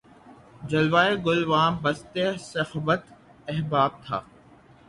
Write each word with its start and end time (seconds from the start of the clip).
جلوہٴ 0.69 1.11
گل 1.25 1.41
واں 1.51 1.69
بساطِ 1.81 2.15
صحبتِ 2.51 3.03
احباب 3.51 3.91
تھا 4.03 4.17